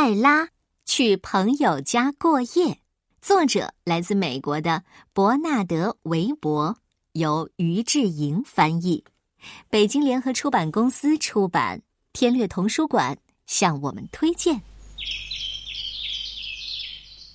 [0.00, 0.48] 艾拉
[0.86, 2.80] 去朋友家过夜，
[3.20, 6.78] 作者来自美国的伯纳德·韦伯，
[7.12, 9.04] 由于志莹翻译，
[9.68, 11.82] 北京联合出版公司出版。
[12.14, 14.62] 天略童书馆向我们推荐。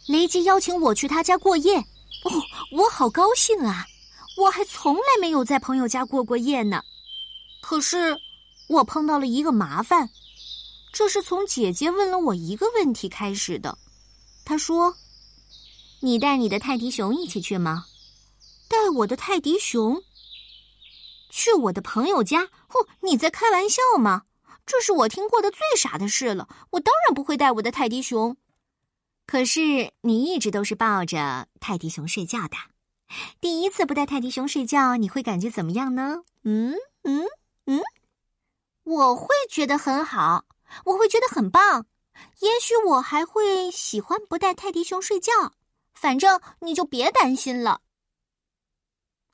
[0.08, 2.32] 雷吉邀请我去他家过夜，哦，
[2.72, 3.86] 我好高兴啊！
[4.38, 6.82] 我还从来没有在朋友家过过夜呢。
[7.62, 8.18] 可是，
[8.68, 10.10] 我碰到了一个麻烦。
[10.96, 13.78] 这是从姐姐问了我一个问题开始的。
[14.46, 14.96] 她说
[16.00, 17.84] ：“你带你的泰迪熊一起去吗？”
[18.70, 20.02] 带我的泰迪熊
[21.30, 22.44] 去我的朋友家？
[22.44, 24.24] 哦，你在开玩笑吗？
[24.66, 26.48] 这是我听过的最傻的事了。
[26.70, 28.38] 我当然不会带我的泰迪熊。
[29.28, 32.56] 可是你一直都是抱着泰迪熊睡觉的。
[33.42, 36.24] 第一次不带泰迪熊睡觉，你会感觉怎么样呢？
[36.44, 36.74] 嗯
[37.04, 37.26] 嗯
[37.66, 37.82] 嗯，
[38.86, 40.46] 我会觉得很好。
[40.84, 41.86] 我会觉得很棒，
[42.42, 45.32] 也许我还会喜欢不带泰迪熊睡觉。
[45.94, 47.82] 反正你就别担心了。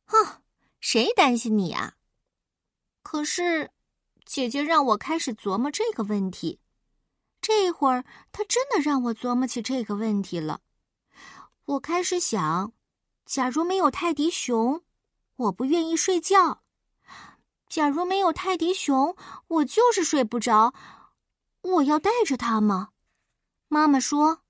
[0.05, 0.41] 哼，
[0.79, 1.95] 谁担心你啊？
[3.01, 3.71] 可是，
[4.25, 6.59] 姐姐让我开始琢磨这个问题。
[7.41, 10.61] 这会儿，她真的让我琢磨起这个问题了。
[11.65, 12.71] 我开始想，
[13.25, 14.83] 假如没有泰迪熊，
[15.37, 16.61] 我不愿意睡觉。
[17.67, 19.15] 假如没有泰迪熊，
[19.47, 20.73] 我就是睡不着。
[21.61, 22.89] 我要带着它吗？
[23.67, 24.41] 妈妈说：“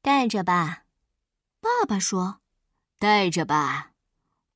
[0.00, 0.84] 带着吧。”
[1.60, 2.40] 爸爸说
[2.98, 3.92] ：“带着吧。”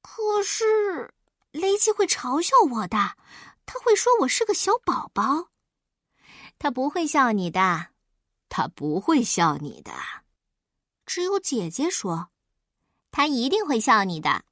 [0.01, 1.13] 可是
[1.53, 3.17] 雷奇会嘲笑我的，
[3.67, 5.49] 他会说我是个小宝宝。
[6.59, 7.89] 他不会笑你的，
[8.49, 9.93] 他不会笑你的。
[11.05, 12.29] 只有姐姐说
[13.11, 14.45] ：“他一定会笑你的。”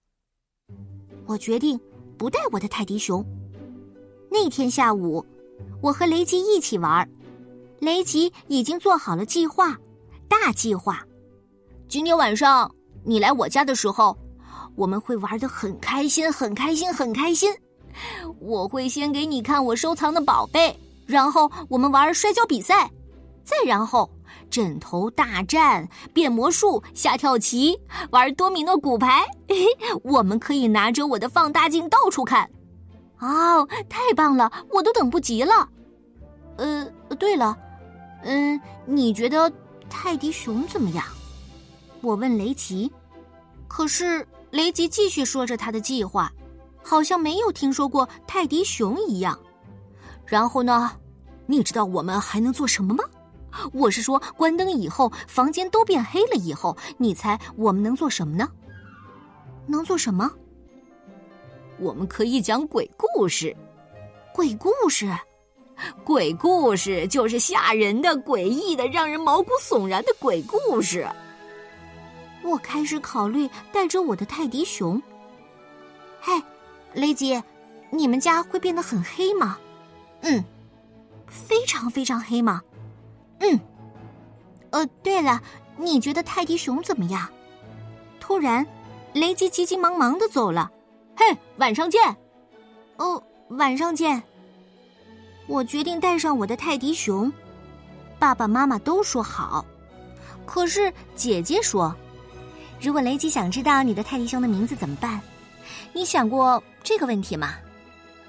[1.27, 1.81] 我决定
[2.19, 3.25] 不带我的泰迪熊。
[4.31, 5.25] 那天下午，
[5.81, 7.09] 我和雷吉一起玩。
[7.81, 9.77] 雷吉已经做好了计划，
[10.29, 11.03] 大计划。
[11.89, 12.71] 今天晚上
[13.05, 14.17] 你来我家的时候，
[14.77, 17.55] 我们会玩的很开心，很开心，很开心。
[18.41, 22.91] 我会先给你看我收藏的宝贝，然后我们玩摔跤比赛，
[23.45, 24.11] 再然后
[24.51, 27.79] 枕头大战、变魔术、下跳棋、
[28.11, 29.25] 玩多米诺骨牌。
[30.05, 32.49] 我们可以拿着我的放大镜到处看。
[33.21, 35.69] 哦，太棒了，我都等不及了。
[36.57, 36.87] 呃，
[37.19, 37.57] 对了。
[38.23, 39.51] 嗯，你觉得
[39.89, 41.05] 泰迪熊怎么样？
[42.01, 42.91] 我问雷吉，
[43.67, 46.33] 可是雷吉继续说着他的计划，
[46.83, 49.39] 好像没有听说过泰迪熊一样。
[50.27, 50.93] 然后呢，
[51.47, 53.05] 你知道我们还能做什么吗？
[53.73, 58.49] 我是说，关灯以后，房间都变黑了以后，你猜我们能做什么呢？
[59.67, 60.31] 能做什么？
[61.79, 63.57] 我们可以讲鬼故事。
[64.35, 65.13] 鬼故事。
[66.05, 71.07] 鬼故事就是吓人的、诡异的、让人毛骨悚然的鬼故事。
[72.43, 75.01] 我开始考虑带着我的泰迪熊。
[76.21, 76.33] 嘿，
[76.95, 77.43] 雷吉，
[77.91, 79.59] 你们家会变得很黑吗？
[80.23, 80.43] 嗯，
[81.27, 82.63] 非常非常黑吗？
[83.41, 83.59] 嗯。
[84.71, 85.41] 呃，对了，
[85.77, 87.29] 你觉得泰迪熊怎么样？
[88.21, 88.67] 突然，
[89.15, 90.71] 雷吉急急忙忙的走了。
[91.17, 91.25] 嘿，
[91.57, 92.17] 晚上见。
[92.97, 94.23] 哦，晚上见。
[95.49, 97.33] 我决定带上我的泰迪熊，
[98.19, 99.65] 爸爸妈妈都说好。
[100.45, 101.95] 可是姐姐说
[102.79, 105.19] ：“如果雷吉想知道你的泰迪熊的名字怎么办？
[105.95, 107.55] 你想过这个问题吗？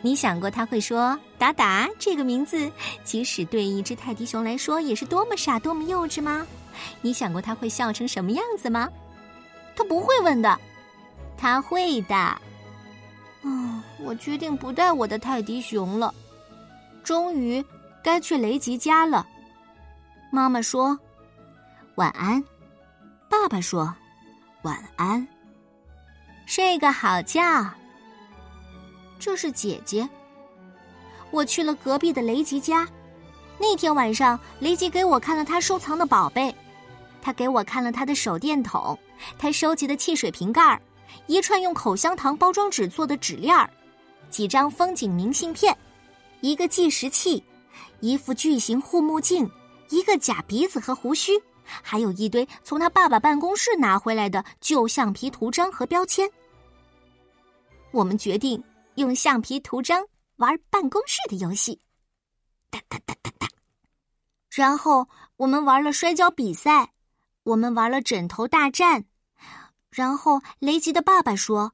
[0.02, 2.72] 你想过他会说‘达达’这个名字，
[3.04, 6.48] 即使对一只泰迪熊来说也是多么傻、多么幼稚吗？
[7.02, 8.88] 你想过他会笑成什么样子吗？
[9.76, 10.58] 他不会问的，
[11.38, 12.42] 他会的。
[13.42, 16.14] 嗯，我决定不带我的泰迪熊了。”
[17.04, 17.64] 终于
[18.04, 19.26] 该去雷吉家了。
[20.32, 20.98] 妈妈说
[21.96, 22.44] ：“晚安。”
[23.30, 23.94] 爸爸说
[24.64, 25.28] ：“晚安。”
[26.46, 27.42] 睡个好觉。
[29.20, 30.08] 这是姐姐。
[31.32, 32.88] 我去了隔壁的雷吉家。
[33.60, 36.54] 那天晚上，雷吉给我看了他收藏的宝贝。
[37.22, 38.98] 他给我看了他的手电筒，
[39.38, 40.82] 他收集的汽水瓶盖儿
[41.28, 43.70] 一串用口香糖包装纸做的纸链儿，
[44.30, 45.78] 几张风景明信片。
[46.42, 47.44] 一个计时器，
[48.00, 49.50] 一副巨型护目镜，
[49.90, 51.34] 一个假鼻子和胡须，
[51.64, 56.30] 还有一堆从他爸爸办公室拿回来的旧橡皮图章和标签。
[57.92, 58.64] 我们决定
[58.96, 60.06] 用橡皮图章
[60.38, 61.80] 玩办公室的游戏，
[62.70, 63.48] 哒哒哒哒哒。
[64.50, 65.08] 然后
[65.38, 66.94] 我们玩了摔跤比赛，
[67.44, 69.06] 我们玩了枕头大战。
[69.90, 71.74] 然后雷吉的爸爸说：“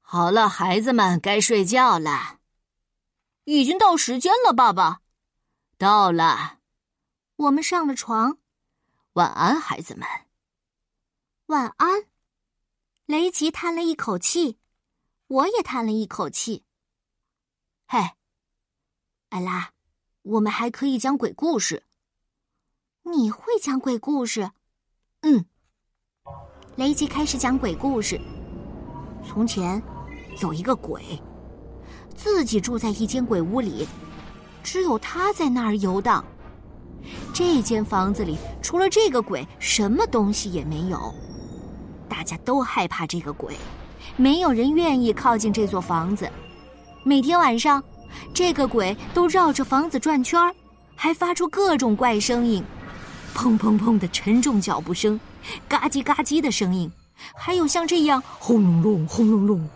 [0.00, 2.37] 好了，孩子们，该睡觉了。”
[3.50, 5.00] 已经到时间了，爸爸。
[5.78, 6.58] 到了，
[7.36, 8.36] 我们上了床，
[9.14, 10.06] 晚安，孩子们。
[11.46, 12.04] 晚安。
[13.06, 14.58] 雷吉叹了一口气，
[15.28, 16.66] 我也叹了一口气。
[17.86, 17.98] 嘿，
[19.30, 19.72] 艾拉，
[20.20, 21.84] 我们还可以讲鬼故事。
[23.04, 24.50] 你会讲鬼故事？
[25.22, 25.46] 嗯。
[26.76, 28.20] 雷吉开始讲鬼故事。
[29.26, 29.82] 从前，
[30.42, 31.18] 有一个鬼，
[32.18, 33.86] 自己住在一间鬼屋里，
[34.60, 36.24] 只有他在那儿游荡。
[37.32, 41.14] 这间房子里除了这个鬼，什么东西也没有。
[42.08, 43.56] 大家都害怕这个鬼，
[44.16, 46.28] 没有人愿意靠近这座房子。
[47.04, 47.82] 每天晚上，
[48.34, 50.52] 这个鬼都绕着房子转圈儿
[50.96, 52.64] 还发出各种怪声音：
[53.32, 55.18] 砰砰砰的沉重脚步声，
[55.68, 56.90] 嘎叽嘎叽的声音，
[57.36, 59.68] 还有像这样轰隆隆、轰隆隆。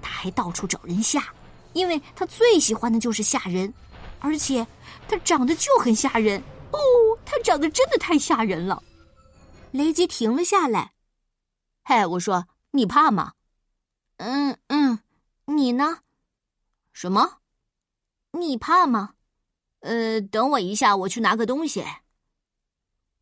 [0.00, 1.24] 他还到处找人吓，
[1.76, 3.72] 因为他最喜欢的就是吓人，
[4.20, 4.66] 而且
[5.06, 6.42] 他长得就很吓人。
[6.72, 6.78] 哦，
[7.24, 8.82] 他长得真的太吓人了。
[9.72, 10.94] 雷吉停了下来。
[11.84, 13.34] 嘿，我说，你怕吗？
[14.16, 14.98] 嗯嗯，
[15.44, 15.98] 你呢？
[16.94, 17.40] 什么？
[18.32, 19.12] 你怕吗？
[19.80, 21.84] 呃，等我一下，我去拿个东西。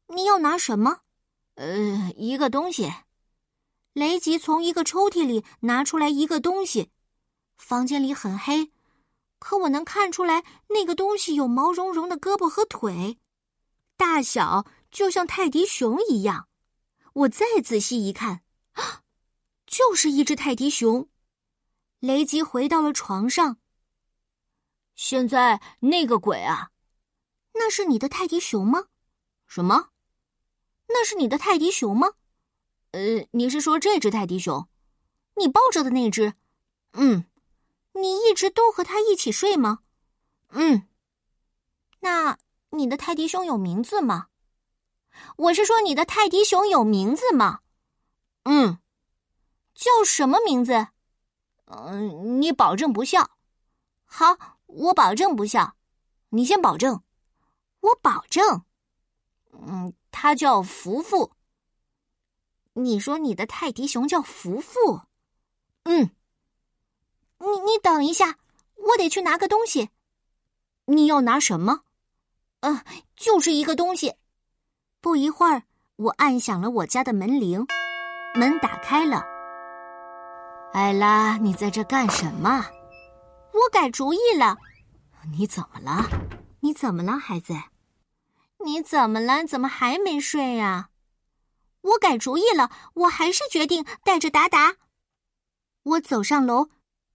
[0.07, 1.01] 你要拿什么？
[1.57, 2.93] 呃，一个东西。
[3.95, 6.93] 雷吉从一个抽屉里拿出来一个东西。
[7.65, 8.71] 房间里很黑，
[9.39, 13.19] 可我能看出来那个东西有毛茸茸的胳膊和腿。
[13.97, 16.47] 大小就像泰迪熊一样，
[17.15, 19.01] 我再仔细一看，啊
[19.67, 21.09] 就是一只泰迪熊。
[22.01, 23.57] 雷吉回到了床上。
[24.95, 26.71] 现在那个鬼啊，
[27.55, 28.89] 那是你的泰迪熊吗？
[29.47, 29.89] 什么？
[30.89, 32.09] 那是你的泰迪熊吗？
[32.91, 34.69] 呃，你是说这只泰迪熊？
[35.37, 36.35] 你抱着的那只？
[36.93, 37.25] 嗯。
[37.95, 39.81] 你一直都和他一起睡吗？
[40.51, 40.89] 嗯。
[42.01, 42.39] 那。
[42.71, 44.27] 你的泰迪熊有名字吗？
[45.37, 47.61] 我是说，你的泰迪熊有名字吗？
[48.43, 48.81] 嗯，
[49.77, 50.89] 叫什么名字？
[51.67, 53.39] 嗯，你保证不笑。
[54.05, 55.77] 好，我保证不笑。
[56.31, 57.05] 你先保证。
[57.79, 58.65] 我保证。
[59.53, 61.31] 嗯，他叫福福。
[62.73, 65.03] 你说你的泰迪熊叫福福？
[65.85, 66.11] 嗯。
[67.45, 68.39] 你你等一下，
[68.77, 69.91] 我得去拿个东西。
[70.87, 71.83] 你要拿什么？
[72.61, 72.83] 嗯，
[73.17, 74.15] 就是一个东西。
[75.01, 75.63] 不一会儿，
[75.97, 77.67] 我按响了我家的门铃，
[78.35, 79.25] 门打开了。
[80.73, 82.67] 艾拉，你在这干什么？
[83.53, 84.57] 我改主意了。
[85.33, 86.09] 你怎么了？
[86.61, 87.55] 你怎么了，孩子？
[88.65, 89.45] 你怎么了？
[89.45, 90.89] 怎么还没睡呀？
[91.83, 94.77] 我改主意了，我还是决定带着达达。
[95.83, 96.71] 我走上楼，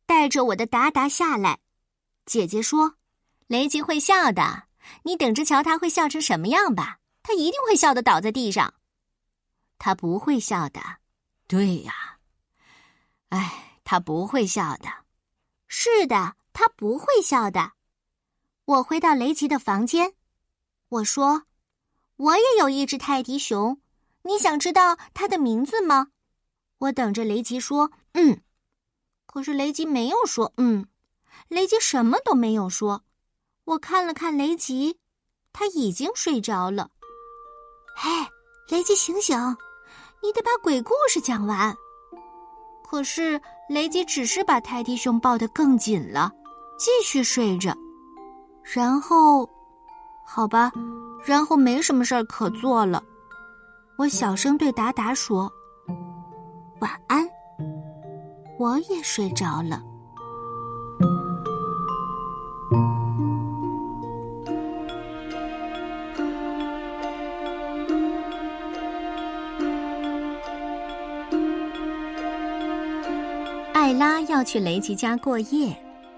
[0.09, 1.59] 带着我的达达下来。
[2.25, 2.95] 姐姐说
[3.45, 4.63] ：“雷吉会笑的。”
[5.05, 6.97] 你等着瞧他会笑成什么样吧！
[7.21, 8.73] 他一定会笑得倒在地上。
[9.77, 10.81] 他不会笑的，
[11.45, 12.17] 对呀。
[13.29, 14.89] 哎，他不会笑的。
[15.67, 17.73] 是的，他不会笑的。
[18.65, 20.15] 我回到雷吉的房间，
[20.87, 21.43] 我说
[22.17, 23.79] ：“我也有一只泰迪熊，
[24.23, 26.07] 你想知道它的名字吗？”
[26.79, 28.41] 我等着雷吉说：“嗯。”
[29.31, 30.87] 可是雷吉没有说“嗯”，
[31.49, 33.03] 雷吉什么都没有说。
[33.63, 34.97] 我看了看雷吉，
[35.53, 36.89] 他已经睡着了。
[37.95, 38.09] 嘿，
[38.69, 39.37] 雷吉，醒醒！
[40.23, 41.75] 你得把鬼故事讲完。
[42.83, 46.31] 可是雷吉只是把泰迪熊抱得更紧了，
[46.79, 47.71] 继续睡着。
[48.63, 49.47] 然后，
[50.25, 50.71] 好吧，
[51.23, 53.03] 然后没什么事儿可做了。
[53.95, 55.51] 我小声对达达说
[56.81, 57.28] ：“晚安。”
[58.59, 59.81] 我也睡着了。
[73.73, 75.73] 艾拉要去雷吉家过夜，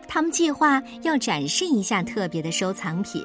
[0.07, 3.23] 他们计划要展示一下特别的收藏品，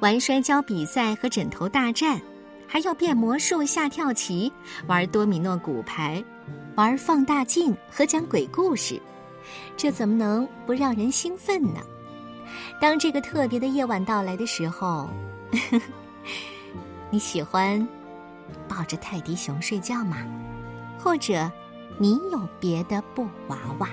[0.00, 2.20] 玩摔跤比赛和枕头大战，
[2.66, 4.52] 还要变魔术、下跳棋、
[4.88, 6.22] 玩多米诺骨牌、
[6.76, 9.00] 玩放大镜和讲鬼故事，
[9.76, 11.80] 这怎么能不让人兴奋呢？
[12.80, 15.08] 当这个特别的夜晚到来的时候，
[17.10, 17.86] 你喜欢
[18.68, 20.18] 抱着泰迪熊睡觉吗？
[20.98, 21.50] 或者？
[21.96, 23.88] 你有别的布娃娃？